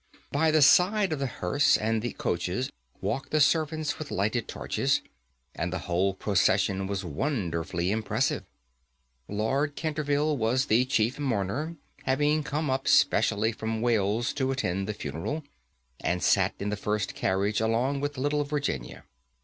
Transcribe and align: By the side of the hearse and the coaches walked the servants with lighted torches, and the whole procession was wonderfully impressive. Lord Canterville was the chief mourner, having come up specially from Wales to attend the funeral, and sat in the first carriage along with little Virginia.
By 0.31 0.49
the 0.49 0.63
side 0.63 1.13
of 1.13 1.19
the 1.19 1.27
hearse 1.27 1.77
and 1.77 2.01
the 2.01 2.13
coaches 2.13 2.71
walked 3.01 3.29
the 3.29 3.39
servants 3.39 3.99
with 3.99 4.09
lighted 4.09 4.47
torches, 4.47 4.99
and 5.53 5.71
the 5.71 5.77
whole 5.85 6.15
procession 6.15 6.87
was 6.87 7.05
wonderfully 7.05 7.91
impressive. 7.91 8.43
Lord 9.27 9.75
Canterville 9.75 10.35
was 10.37 10.65
the 10.65 10.85
chief 10.85 11.19
mourner, 11.19 11.75
having 12.05 12.41
come 12.41 12.67
up 12.67 12.87
specially 12.87 13.51
from 13.51 13.79
Wales 13.83 14.33
to 14.33 14.51
attend 14.51 14.87
the 14.89 14.95
funeral, 14.95 15.43
and 16.03 16.23
sat 16.23 16.55
in 16.57 16.69
the 16.71 16.75
first 16.75 17.13
carriage 17.13 17.61
along 17.61 17.99
with 17.99 18.17
little 18.17 18.43
Virginia. 18.43 19.03